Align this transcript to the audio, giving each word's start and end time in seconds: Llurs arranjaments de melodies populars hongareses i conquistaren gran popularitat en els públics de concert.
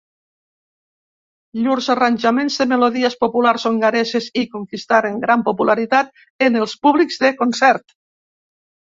Llurs 1.65 1.89
arranjaments 1.93 2.55
de 2.61 2.65
melodies 2.71 3.15
populars 3.23 3.65
hongareses 3.69 4.29
i 4.43 4.45
conquistaren 4.53 5.19
gran 5.27 5.43
popularitat 5.51 6.09
en 6.47 6.57
els 6.63 6.73
públics 6.87 7.21
de 7.25 7.31
concert. 7.43 7.95